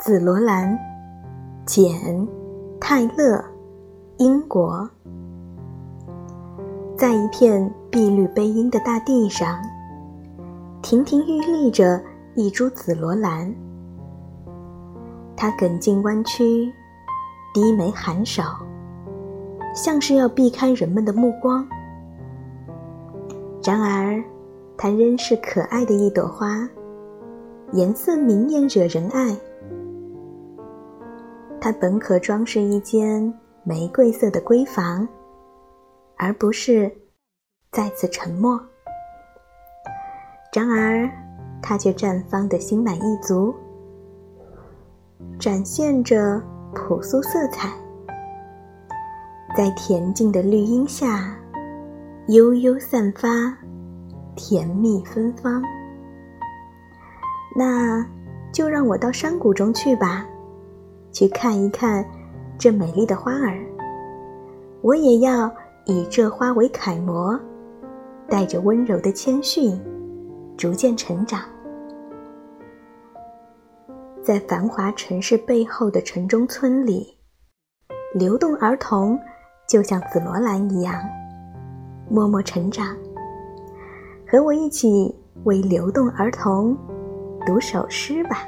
[0.00, 0.78] 紫罗兰，
[1.66, 1.92] 简·
[2.80, 3.44] 泰勒，
[4.16, 4.88] 英国。
[6.96, 9.60] 在一片碧绿背阴的大地上，
[10.80, 12.00] 亭亭玉立着
[12.34, 13.54] 一株紫罗兰。
[15.36, 16.72] 它梗茎弯曲，
[17.52, 18.42] 低眉含首，
[19.74, 21.68] 像是要避开人们的目光。
[23.62, 24.24] 然而，
[24.78, 26.66] 它仍是可爱的一朵花，
[27.72, 29.36] 颜色明艳，惹人爱。
[31.60, 33.32] 它本可装饰一间
[33.64, 35.06] 玫瑰色的闺房，
[36.16, 36.90] 而不是
[37.70, 38.58] 再次沉默。
[40.54, 41.08] 然而，
[41.62, 43.54] 它却绽放的心满意足，
[45.38, 46.42] 展现着
[46.74, 47.68] 朴素色彩，
[49.54, 51.36] 在恬静的绿荫下，
[52.28, 53.54] 悠悠散发
[54.34, 55.62] 甜蜜芬芳。
[57.54, 58.04] 那
[58.52, 60.26] 就让我到山谷中去吧。
[61.12, 62.04] 去看一看
[62.58, 63.58] 这美丽的花儿，
[64.82, 65.50] 我也要
[65.86, 67.38] 以这花为楷模，
[68.28, 69.80] 带着温柔的谦逊，
[70.56, 71.40] 逐渐成长。
[74.22, 77.16] 在繁华城市背后的城中村里，
[78.14, 79.18] 流动儿童
[79.66, 80.94] 就像紫罗兰一样，
[82.08, 82.96] 默默成长。
[84.28, 85.12] 和我一起
[85.44, 86.76] 为流动儿童
[87.44, 88.46] 读首诗吧。